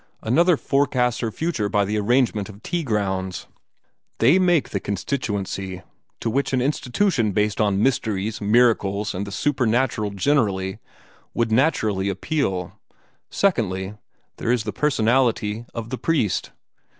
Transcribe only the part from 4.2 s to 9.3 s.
make the constituency to which an institution based on mysteries, miracles, and